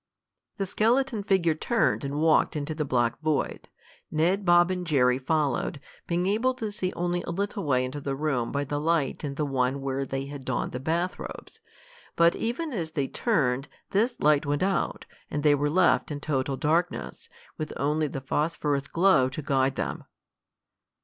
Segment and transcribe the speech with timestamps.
[0.57, 3.67] The skeleton figure turned and walked into the black void.
[4.09, 8.15] Ned, Bob and Jerry followed, being able to see only a little way into the
[8.15, 11.59] room by the light in the one where they had donned the bath robes.
[12.15, 16.57] But, even as they turned, this light went out, and they were left in total
[16.57, 17.29] darkness,
[17.59, 20.05] with only the phosphorus glow to guide them.